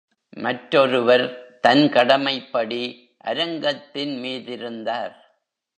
[0.37, 1.57] மற்றொருவர்,
[1.59, 3.09] தன் கடமைப்படி,
[3.17, 5.13] அரங்கத்தின் மீதிருந்தார்.